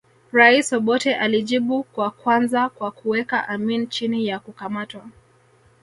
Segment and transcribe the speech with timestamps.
[0.31, 5.09] Rais Obote alijibu kwa kwanza kwa kuweka Amin chini ya kukamatwa